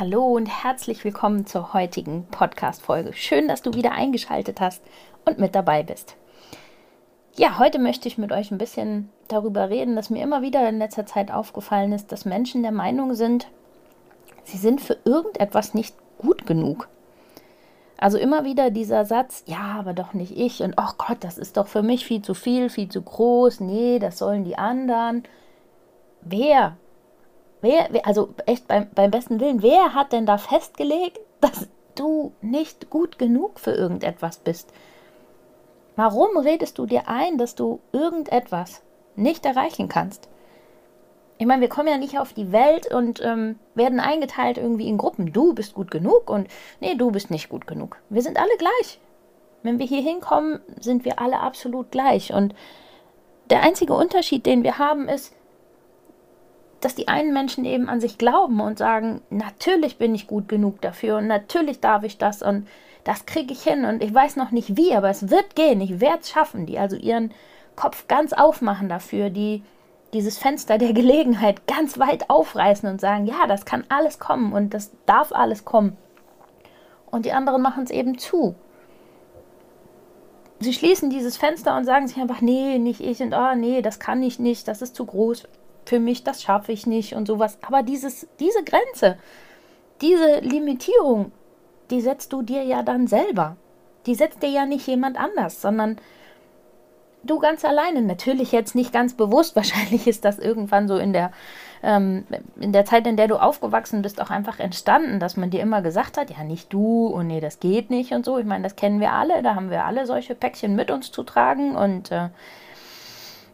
[0.00, 3.12] Hallo und herzlich willkommen zur heutigen Podcast-Folge.
[3.12, 4.82] Schön, dass du wieder eingeschaltet hast
[5.26, 6.16] und mit dabei bist.
[7.36, 10.78] Ja, heute möchte ich mit euch ein bisschen darüber reden, dass mir immer wieder in
[10.78, 13.48] letzter Zeit aufgefallen ist, dass Menschen der Meinung sind,
[14.44, 16.88] sie sind für irgendetwas nicht gut genug.
[17.98, 21.36] Also immer wieder dieser Satz, ja, aber doch nicht ich und ach oh Gott, das
[21.36, 25.24] ist doch für mich viel zu viel, viel zu groß, nee, das sollen die anderen.
[26.22, 26.78] Wer
[27.60, 32.90] Wer, also echt beim, beim besten Willen, wer hat denn da festgelegt, dass du nicht
[32.90, 34.72] gut genug für irgendetwas bist?
[35.96, 38.82] Warum redest du dir ein, dass du irgendetwas
[39.16, 40.28] nicht erreichen kannst?
[41.36, 44.98] Ich meine, wir kommen ja nicht auf die Welt und ähm, werden eingeteilt irgendwie in
[44.98, 45.32] Gruppen.
[45.32, 46.48] Du bist gut genug und
[46.80, 47.96] nee, du bist nicht gut genug.
[48.10, 49.00] Wir sind alle gleich.
[49.62, 52.32] Wenn wir hier hinkommen, sind wir alle absolut gleich.
[52.32, 52.54] Und
[53.48, 55.34] der einzige Unterschied, den wir haben, ist,
[56.80, 60.80] dass die einen Menschen eben an sich glauben und sagen, natürlich bin ich gut genug
[60.80, 62.66] dafür und natürlich darf ich das und
[63.04, 66.00] das kriege ich hin und ich weiß noch nicht wie, aber es wird gehen, ich
[66.00, 67.32] werde es schaffen, die also ihren
[67.76, 69.62] Kopf ganz aufmachen dafür, die
[70.12, 74.74] dieses Fenster der Gelegenheit ganz weit aufreißen und sagen, ja, das kann alles kommen und
[74.74, 75.96] das darf alles kommen.
[77.10, 78.54] Und die anderen machen es eben zu.
[80.60, 83.98] Sie schließen dieses Fenster und sagen sich einfach, nee, nicht ich und oh, nee, das
[83.98, 85.48] kann ich nicht, das ist zu groß
[85.90, 87.58] für mich, das schaffe ich nicht und sowas.
[87.62, 89.18] Aber dieses, diese Grenze,
[90.00, 91.32] diese Limitierung,
[91.90, 93.56] die setzt du dir ja dann selber.
[94.06, 95.96] Die setzt dir ja nicht jemand anders, sondern
[97.24, 98.02] du ganz alleine.
[98.02, 99.56] Natürlich jetzt nicht ganz bewusst.
[99.60, 101.32] Wahrscheinlich ist das irgendwann so in der,
[101.82, 102.24] ähm,
[102.60, 105.82] in der Zeit, in der du aufgewachsen bist, auch einfach entstanden, dass man dir immer
[105.82, 108.38] gesagt hat, ja, nicht du und nee, das geht nicht und so.
[108.38, 109.42] Ich meine, das kennen wir alle.
[109.42, 112.28] Da haben wir alle solche Päckchen mit uns zu tragen und äh,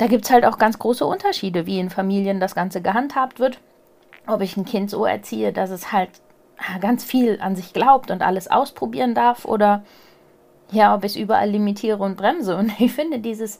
[0.00, 3.60] da gibt es halt auch ganz große Unterschiede, wie in Familien das Ganze gehandhabt wird.
[4.26, 6.08] Ob ich ein Kind so erziehe, dass es halt
[6.80, 9.84] ganz viel an sich glaubt und alles ausprobieren darf oder
[10.70, 12.56] ja, ob ich es überall limitiere und bremse.
[12.56, 13.58] Und ich finde, dieses,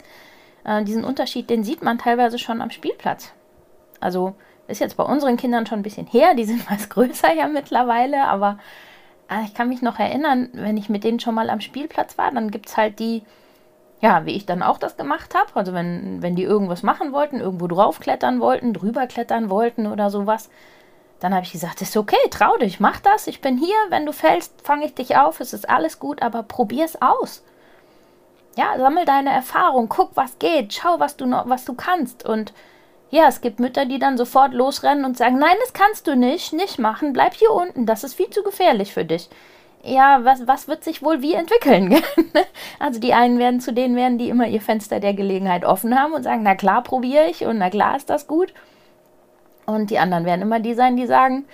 [0.65, 3.35] äh, diesen Unterschied, den sieht man teilweise schon am Spielplatz.
[4.01, 4.35] Also
[4.67, 8.25] ist jetzt bei unseren Kindern schon ein bisschen her, die sind was größer ja mittlerweile,
[8.25, 8.59] aber
[9.29, 12.33] äh, ich kann mich noch erinnern, wenn ich mit denen schon mal am Spielplatz war,
[12.33, 13.25] dann gibt es halt die,
[14.01, 15.51] ja, wie ich dann auch das gemacht habe.
[15.55, 20.49] Also wenn, wenn die irgendwas machen wollten, irgendwo draufklettern wollten, drüber klettern wollten oder sowas,
[21.21, 24.13] dann habe ich gesagt, ist okay, trau dich, mach das, ich bin hier, wenn du
[24.13, 27.45] fällst, fange ich dich auf, es ist alles gut, aber probier es aus.
[28.57, 32.25] Ja, sammel deine Erfahrung, guck, was geht, schau, was du noch, was du kannst.
[32.25, 32.55] Und
[33.11, 36.55] ja, es gibt Mütter, die dann sofort losrennen und sagen, nein, das kannst du nicht,
[36.55, 39.29] nicht machen, bleib hier unten, das ist viel zu gefährlich für dich
[39.83, 41.95] ja, was, was wird sich wohl wie entwickeln?
[42.79, 46.13] also die einen werden zu denen werden, die immer ihr Fenster der Gelegenheit offen haben
[46.13, 48.53] und sagen, na klar, probiere ich und na klar ist das gut.
[49.67, 51.45] Und die anderen werden immer die sein, die sagen,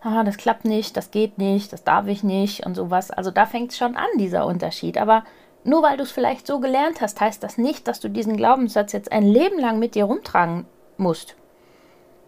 [0.00, 3.10] ah, das klappt nicht, das geht nicht, das darf ich nicht und sowas.
[3.10, 4.96] Also da fängt es schon an, dieser Unterschied.
[4.96, 5.24] Aber
[5.64, 8.92] nur weil du es vielleicht so gelernt hast, heißt das nicht, dass du diesen Glaubenssatz
[8.92, 10.66] jetzt ein Leben lang mit dir rumtragen
[10.96, 11.36] musst.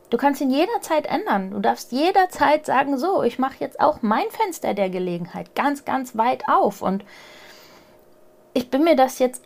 [0.08, 1.50] Du kannst ihn jederzeit ändern.
[1.50, 6.16] Du darfst jederzeit sagen, so, ich mache jetzt auch mein Fenster der Gelegenheit ganz, ganz
[6.16, 6.80] weit auf.
[6.80, 7.04] Und
[8.54, 9.42] ich bin mir das jetzt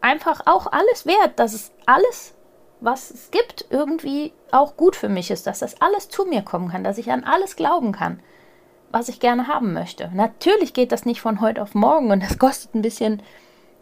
[0.00, 2.34] einfach auch alles wert, dass es alles,
[2.80, 6.68] was es gibt, irgendwie auch gut für mich ist, dass das alles zu mir kommen
[6.68, 8.20] kann, dass ich an alles glauben kann,
[8.90, 10.10] was ich gerne haben möchte.
[10.12, 13.22] Natürlich geht das nicht von heute auf morgen und das kostet ein bisschen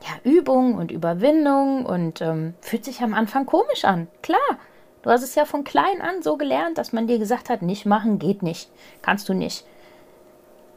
[0.02, 4.08] ja, Übung und Überwindung und ähm, fühlt sich am Anfang komisch an.
[4.22, 4.58] Klar,
[5.02, 7.86] Du hast es ja von klein an so gelernt, dass man dir gesagt hat, nicht
[7.86, 8.70] machen geht nicht,
[9.02, 9.64] kannst du nicht.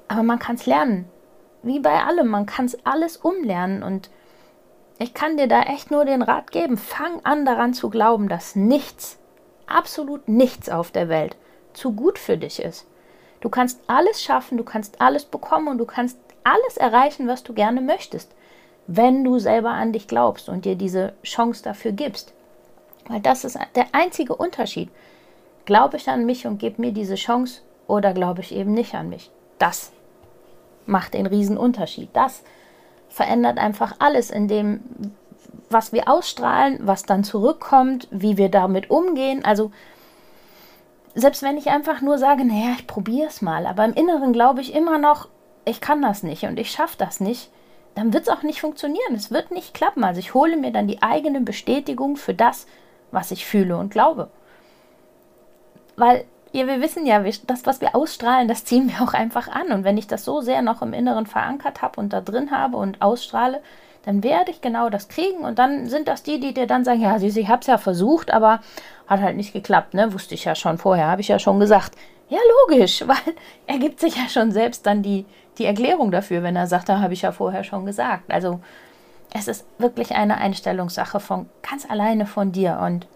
[0.07, 1.05] Aber man kann es lernen.
[1.61, 4.09] Wie bei allem, man kann es alles umlernen und
[4.99, 8.55] ich kann dir da echt nur den Rat geben, fang an daran zu glauben, dass
[8.55, 9.17] nichts,
[9.65, 11.35] absolut nichts auf der Welt
[11.73, 12.85] zu gut für dich ist.
[13.41, 17.53] Du kannst alles schaffen, du kannst alles bekommen und du kannst alles erreichen, was du
[17.53, 18.33] gerne möchtest,
[18.87, 22.33] wenn du selber an dich glaubst und dir diese Chance dafür gibst.
[23.07, 24.89] Weil das ist der einzige Unterschied.
[25.65, 29.09] Glaube ich an mich und gebe mir diese Chance oder glaube ich eben nicht an
[29.09, 29.31] mich?
[29.59, 29.91] Das
[30.85, 32.09] macht den riesen Unterschied.
[32.13, 32.43] Das
[33.09, 34.81] verändert einfach alles in dem,
[35.69, 39.45] was wir ausstrahlen, was dann zurückkommt, wie wir damit umgehen.
[39.45, 39.71] Also
[41.15, 44.61] selbst wenn ich einfach nur sage, naja, ich probiere es mal, aber im Inneren glaube
[44.61, 45.27] ich immer noch,
[45.65, 47.49] ich kann das nicht und ich schaffe das nicht,
[47.95, 49.13] dann wird es auch nicht funktionieren.
[49.15, 50.03] Es wird nicht klappen.
[50.03, 52.65] Also ich hole mir dann die eigene Bestätigung für das,
[53.13, 54.29] was ich fühle und glaube.
[55.95, 59.71] Weil ja, wir wissen ja, das, was wir ausstrahlen, das ziehen wir auch einfach an.
[59.71, 62.77] Und wenn ich das so sehr noch im Inneren verankert habe und da drin habe
[62.77, 63.61] und ausstrahle,
[64.05, 65.39] dann werde ich genau das kriegen.
[65.39, 67.79] Und dann sind das die, die dir dann sagen, ja, süß, ich habe es ja
[67.79, 68.59] versucht, aber
[69.07, 70.13] hat halt nicht geklappt, ne?
[70.13, 71.95] Wusste ich ja schon vorher, habe ich ja schon gesagt.
[72.29, 73.33] Ja, logisch, weil
[73.65, 75.25] er gibt sich ja schon selbst dann die,
[75.57, 78.31] die Erklärung dafür, wenn er sagt, da habe ich ja vorher schon gesagt.
[78.31, 78.59] Also
[79.31, 83.07] es ist wirklich eine Einstellungssache von ganz alleine von dir und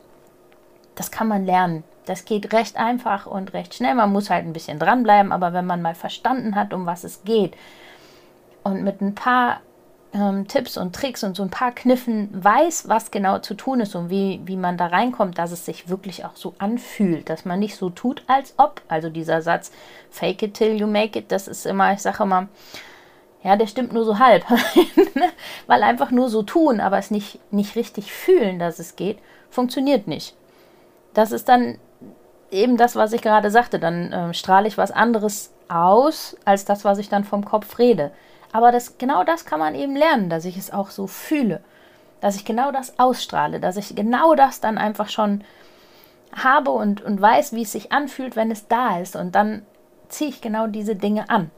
[0.95, 1.83] das kann man lernen.
[2.05, 3.93] Das geht recht einfach und recht schnell.
[3.93, 7.23] Man muss halt ein bisschen dranbleiben, aber wenn man mal verstanden hat, um was es
[7.23, 7.55] geht
[8.63, 9.61] und mit ein paar
[10.13, 13.95] ähm, Tipps und Tricks und so ein paar Kniffen weiß, was genau zu tun ist
[13.95, 17.59] und wie, wie man da reinkommt, dass es sich wirklich auch so anfühlt, dass man
[17.59, 18.81] nicht so tut, als ob.
[18.87, 19.71] Also dieser Satz,
[20.09, 22.47] fake it till you make it, das ist immer, ich sage immer,
[23.43, 24.45] ja, der stimmt nur so halb.
[25.67, 29.19] Weil einfach nur so tun, aber es nicht, nicht richtig fühlen, dass es geht,
[29.49, 30.35] funktioniert nicht.
[31.13, 31.77] Das ist dann
[32.51, 33.79] eben das, was ich gerade sagte.
[33.79, 38.11] Dann äh, strahle ich was anderes aus, als das, was ich dann vom Kopf rede.
[38.51, 41.61] Aber das, genau das kann man eben lernen, dass ich es auch so fühle.
[42.21, 45.43] Dass ich genau das ausstrahle, dass ich genau das dann einfach schon
[46.33, 49.15] habe und, und weiß, wie es sich anfühlt, wenn es da ist.
[49.15, 49.65] Und dann
[50.09, 51.51] ziehe ich genau diese Dinge an.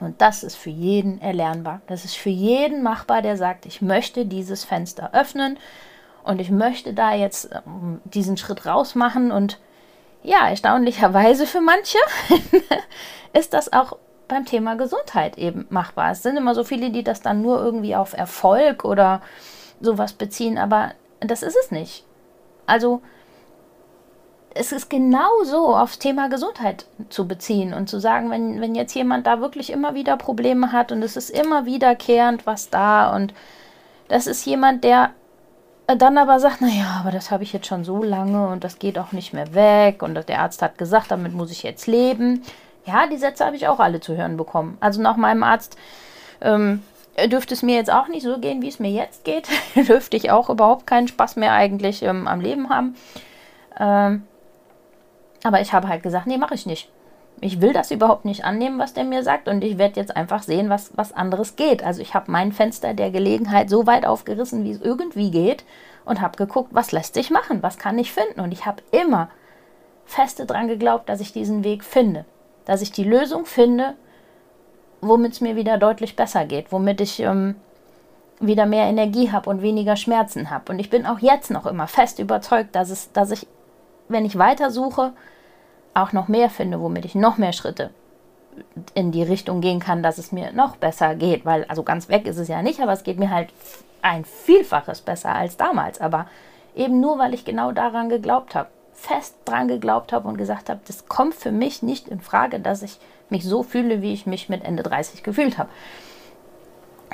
[0.00, 1.80] Und das ist für jeden erlernbar.
[1.86, 5.58] Das ist für jeden machbar, der sagt, ich möchte dieses Fenster öffnen
[6.24, 9.30] und ich möchte da jetzt ähm, diesen Schritt rausmachen.
[9.30, 9.58] Und
[10.22, 11.98] ja, erstaunlicherweise für manche
[13.32, 13.96] ist das auch
[14.28, 16.10] beim Thema Gesundheit eben machbar.
[16.10, 19.22] Es sind immer so viele, die das dann nur irgendwie auf Erfolg oder
[19.80, 22.04] sowas beziehen, aber das ist es nicht.
[22.66, 23.02] Also
[24.58, 29.26] es ist genauso aufs Thema Gesundheit zu beziehen und zu sagen, wenn, wenn jetzt jemand
[29.26, 33.34] da wirklich immer wieder Probleme hat und es ist immer wiederkehrend was da und
[34.08, 35.10] das ist jemand, der
[35.86, 38.98] dann aber sagt, naja, aber das habe ich jetzt schon so lange und das geht
[38.98, 42.42] auch nicht mehr weg und der Arzt hat gesagt, damit muss ich jetzt leben.
[42.84, 44.78] Ja, die Sätze habe ich auch alle zu hören bekommen.
[44.80, 45.76] Also nach meinem Arzt
[46.40, 46.82] ähm,
[47.30, 49.48] dürfte es mir jetzt auch nicht so gehen, wie es mir jetzt geht.
[49.88, 52.96] dürfte ich auch überhaupt keinen Spaß mehr eigentlich ähm, am Leben haben.
[53.78, 54.22] Ähm,
[55.46, 56.90] aber ich habe halt gesagt, nee, mache ich nicht.
[57.40, 60.42] Ich will das überhaupt nicht annehmen, was der mir sagt, und ich werde jetzt einfach
[60.42, 61.84] sehen, was, was anderes geht.
[61.84, 65.64] Also ich habe mein Fenster der Gelegenheit so weit aufgerissen, wie es irgendwie geht,
[66.04, 68.40] und habe geguckt, was lässt sich machen, was kann ich finden.
[68.40, 69.28] Und ich habe immer
[70.06, 72.24] feste dran geglaubt, dass ich diesen Weg finde
[72.66, 73.94] dass ich die Lösung finde,
[75.00, 77.54] womit es mir wieder deutlich besser geht, womit ich ähm,
[78.40, 80.72] wieder mehr Energie habe und weniger Schmerzen habe.
[80.72, 83.46] Und ich bin auch jetzt noch immer fest überzeugt, dass, es, dass ich,
[84.08, 85.12] wenn ich weitersuche,
[85.96, 87.90] auch noch mehr finde, womit ich noch mehr Schritte
[88.94, 91.44] in die Richtung gehen kann, dass es mir noch besser geht.
[91.44, 93.48] Weil, also ganz weg ist es ja nicht, aber es geht mir halt
[94.02, 96.00] ein Vielfaches besser als damals.
[96.00, 96.26] Aber
[96.74, 100.80] eben nur, weil ich genau daran geglaubt habe fest dran geglaubt habe und gesagt habe,
[100.86, 104.48] das kommt für mich nicht in Frage, dass ich mich so fühle, wie ich mich
[104.48, 105.68] mit Ende 30 gefühlt habe.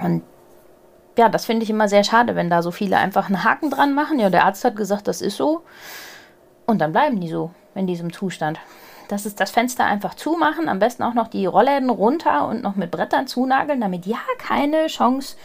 [0.00, 0.22] Und
[1.18, 3.94] ja, das finde ich immer sehr schade, wenn da so viele einfach einen Haken dran
[3.94, 4.18] machen.
[4.18, 5.62] Ja, der Arzt hat gesagt, das ist so.
[6.66, 8.58] Und dann bleiben die so in diesem Zustand.
[9.08, 12.76] Das ist das Fenster einfach zumachen, am besten auch noch die Rollläden runter und noch
[12.76, 15.36] mit Brettern zunageln, damit ja keine Chance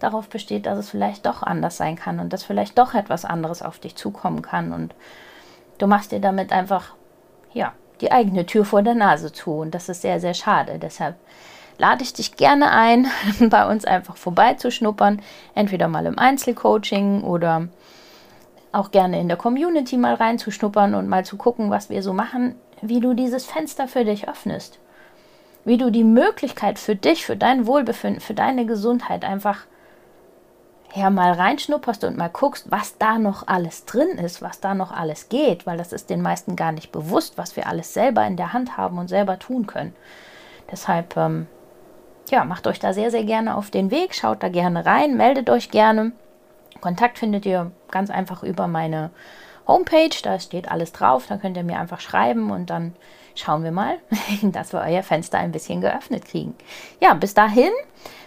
[0.00, 3.62] darauf besteht, dass es vielleicht doch anders sein kann und dass vielleicht doch etwas anderes
[3.62, 4.72] auf dich zukommen kann.
[4.72, 4.94] Und
[5.82, 6.94] Du machst dir damit einfach,
[7.52, 9.50] ja, die eigene Tür vor der Nase zu.
[9.50, 10.78] Und das ist sehr, sehr schade.
[10.78, 11.16] Deshalb
[11.76, 13.08] lade ich dich gerne ein,
[13.50, 15.20] bei uns einfach vorbeizuschnuppern.
[15.56, 17.66] Entweder mal im Einzelcoaching oder
[18.72, 22.56] auch gerne in der Community mal reinzuschnuppern und mal zu gucken, was wir so machen,
[22.80, 24.78] wie du dieses Fenster für dich öffnest.
[25.64, 29.58] Wie du die Möglichkeit für dich, für dein Wohlbefinden, für deine Gesundheit einfach
[30.94, 34.92] ja mal reinschnupperst und mal guckst, was da noch alles drin ist, was da noch
[34.92, 38.36] alles geht, weil das ist den meisten gar nicht bewusst, was wir alles selber in
[38.36, 39.94] der Hand haben und selber tun können.
[40.70, 41.46] Deshalb, ähm,
[42.30, 45.48] ja, macht euch da sehr, sehr gerne auf den Weg, schaut da gerne rein, meldet
[45.48, 46.12] euch gerne.
[46.82, 49.10] Kontakt findet ihr ganz einfach über meine
[49.66, 52.94] Homepage, da steht alles drauf, da könnt ihr mir einfach schreiben und dann
[53.34, 53.98] schauen wir mal,
[54.42, 56.54] dass wir euer Fenster ein bisschen geöffnet kriegen.
[57.00, 57.70] Ja, bis dahin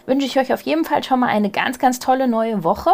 [0.05, 2.91] wünsche ich euch auf jeden Fall schon mal eine ganz, ganz tolle neue Woche.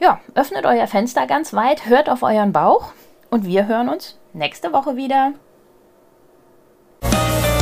[0.00, 2.92] Ja, öffnet euer Fenster ganz weit, hört auf euren Bauch
[3.30, 5.32] und wir hören uns nächste Woche wieder.